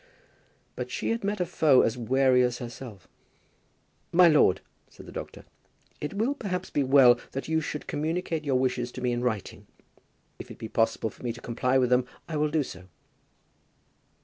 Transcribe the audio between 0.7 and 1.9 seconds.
But she had met a foe